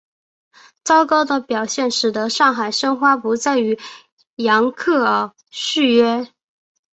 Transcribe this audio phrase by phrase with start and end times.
[0.83, 3.77] 糟糕的表现使得上海申花不再与
[4.33, 6.27] 扬克尔续约。